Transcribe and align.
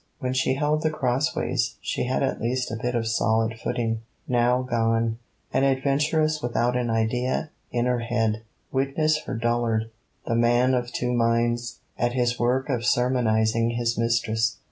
When 0.17 0.33
she 0.33 0.55
held 0.55 0.81
The 0.81 0.89
Crossways 0.89 1.75
she 1.79 2.05
had 2.05 2.23
at 2.23 2.41
least 2.41 2.71
a 2.71 2.75
bit 2.75 2.95
of 2.95 3.05
solid 3.05 3.59
footing: 3.59 4.01
now 4.27 4.63
gone. 4.63 5.19
An 5.53 5.63
adventuress 5.63 6.41
without 6.41 6.75
an 6.75 6.89
idea 6.89 7.51
in 7.71 7.85
her 7.85 7.99
head: 7.99 8.41
witness 8.71 9.21
her 9.25 9.35
dullard, 9.35 9.91
The 10.25 10.33
Man 10.33 10.73
of 10.73 10.91
Two 10.91 11.13
Minds, 11.13 11.81
at 11.99 12.13
his 12.13 12.39
work 12.39 12.67
of 12.67 12.83
sermonizing 12.83 13.75
his 13.77 13.95
mistress. 13.95 14.57